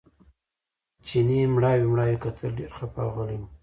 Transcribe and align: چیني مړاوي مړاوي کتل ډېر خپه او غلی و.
چیني 1.07 1.37
مړاوي 1.55 1.85
مړاوي 1.91 2.17
کتل 2.23 2.49
ډېر 2.59 2.71
خپه 2.77 2.99
او 3.03 3.09
غلی 3.15 3.37
و. 3.41 3.43